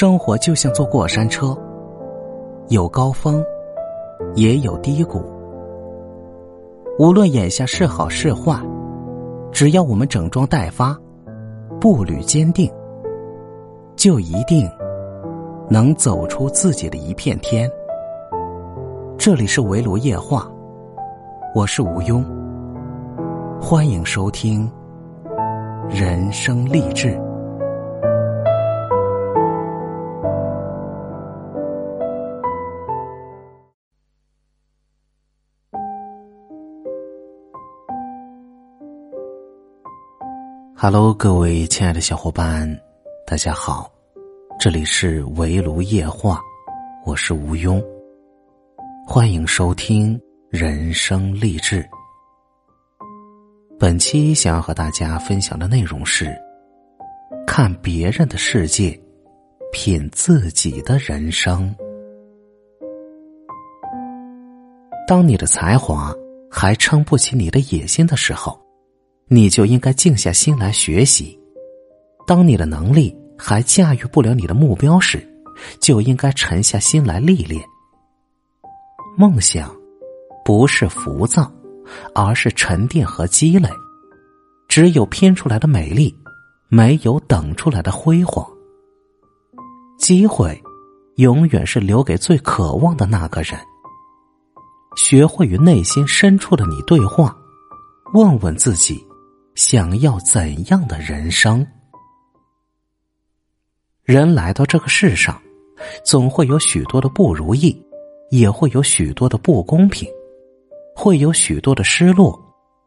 [0.00, 1.54] 生活就像坐过山车，
[2.68, 3.44] 有高峰，
[4.34, 5.22] 也有低谷。
[6.98, 8.58] 无论眼下是好是坏，
[9.52, 10.98] 只要我们整装待发，
[11.78, 12.72] 步履坚定，
[13.94, 14.66] 就一定
[15.68, 17.70] 能走出自己的一片天。
[19.18, 20.50] 这里是围炉夜话，
[21.54, 22.24] 我是吴庸，
[23.60, 24.66] 欢迎收听
[25.90, 27.20] 人生励志。
[40.82, 42.66] Hello，各位亲爱的小伙伴，
[43.26, 43.92] 大家好，
[44.58, 46.40] 这里是围炉夜话，
[47.04, 47.84] 我是吴庸，
[49.06, 51.86] 欢迎收听人生励志。
[53.78, 56.34] 本期想要和大家分享的内容是：
[57.46, 58.98] 看别人的世界，
[59.70, 61.76] 品自己的人生。
[65.06, 66.10] 当你的才华
[66.50, 68.58] 还撑不起你的野心的时候。
[69.32, 71.38] 你就应该静下心来学习。
[72.26, 75.24] 当你的能力还驾驭不了你的目标时，
[75.80, 77.62] 就应该沉下心来历练。
[79.16, 79.72] 梦想
[80.44, 81.48] 不是浮躁，
[82.12, 83.68] 而是沉淀和积累。
[84.66, 86.12] 只有拼出来的美丽，
[86.68, 88.44] 没有等出来的辉煌。
[89.96, 90.60] 机会
[91.16, 93.56] 永远是留给最渴望的那个人。
[94.96, 97.36] 学会与内心深处的你对话，
[98.12, 99.06] 问问自己。
[99.62, 101.66] 想要怎样的人生？
[104.04, 105.38] 人来到这个世上，
[106.02, 107.78] 总会有许多的不如意，
[108.30, 110.08] 也会有许多的不公平，
[110.96, 112.40] 会有许多的失落，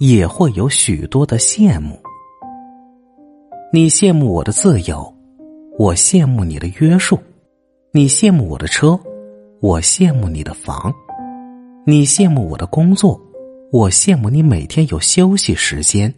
[0.00, 1.96] 也会有许多的羡慕。
[3.72, 5.14] 你羡慕我的自由，
[5.78, 7.16] 我羡慕你的约束；
[7.92, 8.98] 你羡慕我的车，
[9.60, 10.90] 我羡慕你的房；
[11.86, 13.20] 你羡慕我的工作，
[13.70, 16.12] 我羡慕你每天有休息时间。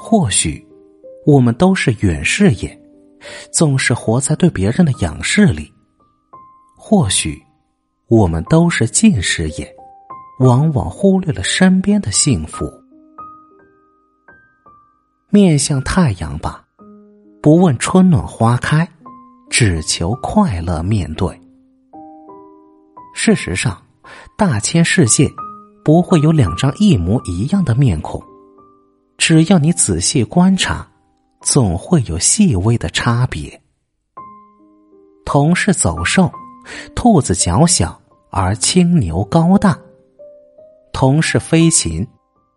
[0.00, 0.64] 或许，
[1.26, 2.80] 我们都是远视眼，
[3.52, 5.64] 总是活在对别人的仰视里；
[6.76, 7.36] 或许，
[8.06, 9.68] 我们都是近视眼，
[10.38, 12.72] 往往忽略了身边的幸福。
[15.30, 16.64] 面向太阳吧，
[17.42, 18.88] 不问春暖花开，
[19.50, 21.28] 只求快乐面对。
[23.14, 23.82] 事实上，
[24.38, 25.28] 大千世界
[25.84, 28.22] 不会有两张一模一样的面孔。
[29.18, 30.88] 只要你仔细观察，
[31.42, 33.60] 总会有细微的差别。
[35.26, 36.30] 同是走兽，
[36.94, 39.76] 兔子脚小而青牛高大；
[40.92, 42.06] 同是飞禽，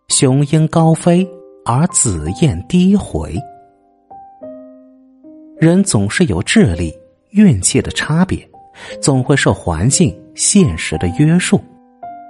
[0.07, 1.27] 雄鹰高飞
[1.65, 3.35] 而紫燕低回。
[5.57, 6.93] 人总是有智力、
[7.31, 8.47] 运气的差别，
[9.01, 11.59] 总会受环境、现实的约束，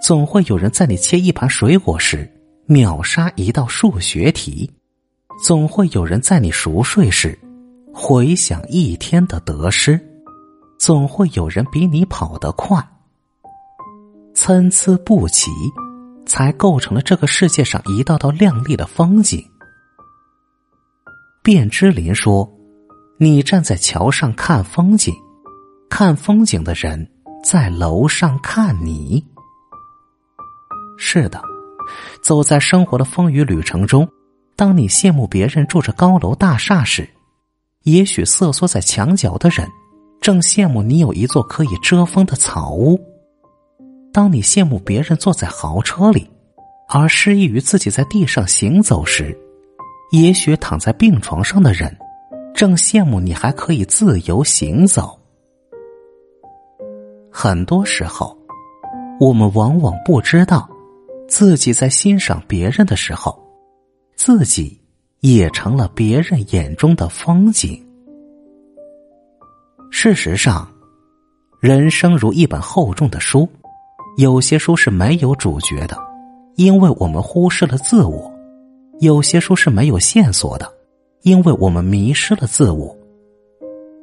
[0.01, 2.27] 总会有人在你切一盘水果时。
[2.71, 4.71] 秒杀一道数学题，
[5.43, 7.37] 总会有人在你熟睡时
[7.93, 9.99] 回想一天的得失，
[10.79, 12.81] 总会有人比你跑得快。
[14.33, 15.51] 参差不齐，
[16.25, 19.45] 才构成了这个世界上一道道亮丽的风景。
[21.43, 22.49] 卞之琳说
[23.19, 25.13] ：“你站在桥上看风景，
[25.89, 27.05] 看风景的人
[27.43, 29.21] 在楼上看你。”
[30.97, 31.50] 是的。
[32.21, 34.07] 走在生活的风雨旅程中，
[34.55, 37.09] 当你羡慕别人住着高楼大厦时，
[37.83, 39.67] 也许瑟缩在墙角的人，
[40.19, 42.95] 正羡慕你有一座可以遮风的草屋；
[44.13, 46.29] 当你羡慕别人坐在豪车里，
[46.87, 49.35] 而失意于自己在地上行走时，
[50.11, 51.97] 也许躺在病床上的人，
[52.53, 55.17] 正羡慕你还可以自由行走。
[57.31, 58.37] 很多时候，
[59.19, 60.69] 我们往往不知道。
[61.31, 63.41] 自己在欣赏别人的时候，
[64.17, 64.77] 自己
[65.21, 67.81] 也成了别人眼中的风景。
[69.89, 70.69] 事实上，
[71.61, 73.47] 人生如一本厚重的书，
[74.17, 75.97] 有些书是没有主角的，
[76.57, 78.29] 因为我们忽视了自我；
[78.99, 80.69] 有些书是没有线索的，
[81.21, 82.93] 因为我们迷失了自我；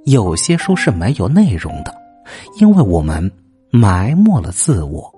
[0.07, 1.95] 有些书是没有内容的，
[2.59, 3.31] 因为我们
[3.71, 5.15] 埋没了自我。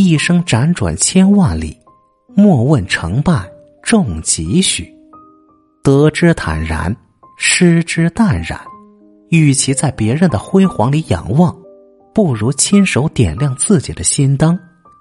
[0.00, 1.76] 一生辗转千万里，
[2.36, 3.50] 莫问成败
[3.82, 4.88] 重几许。
[5.82, 6.96] 得之坦然，
[7.36, 8.60] 失之淡然。
[9.30, 11.52] 与其在别人的辉煌里仰望，
[12.14, 14.56] 不如亲手点亮自己的心灯，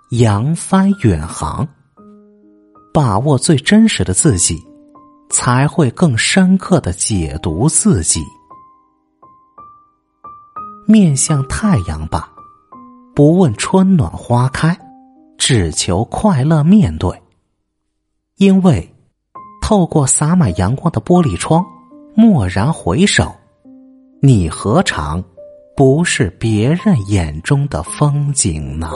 [0.09, 1.67] 扬帆远航。
[2.91, 4.57] 把握最真实的自己，
[5.29, 8.23] 才会更深刻的解读自己。
[10.87, 12.31] 面向太阳吧，
[13.13, 14.75] 不问春暖花开，
[15.49, 17.09] 只求快乐面对。
[18.35, 18.85] 因为
[19.61, 21.65] 透过洒满阳光的玻璃窗，
[22.17, 23.33] 蓦然回首，
[24.21, 25.23] 你何尝
[25.73, 28.91] 不是别人眼中的风景呢？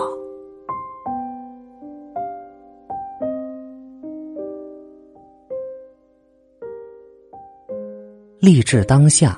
[8.41, 9.37] 励志当下，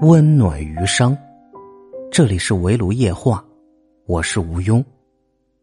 [0.00, 1.18] 温暖余生。
[2.08, 3.44] 这里是围炉夜话，
[4.06, 4.80] 我是吴庸，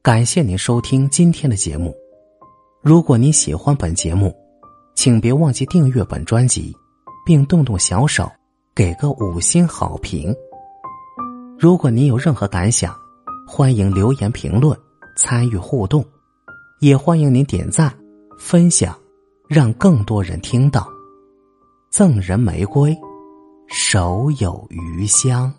[0.03, 1.95] 感谢您收听今天的节目。
[2.81, 4.35] 如果您喜欢本节目，
[4.95, 6.75] 请别忘记订阅本专辑，
[7.25, 8.29] 并动动小手
[8.75, 10.35] 给个五星好评。
[11.57, 12.93] 如果您有任何感想，
[13.47, 14.77] 欢迎留言评论
[15.15, 16.03] 参与互动，
[16.81, 17.97] 也欢迎您点赞
[18.37, 18.93] 分享，
[19.47, 20.85] 让更多人听到。
[21.89, 22.93] 赠人玫瑰，
[23.69, 25.49] 手有余香。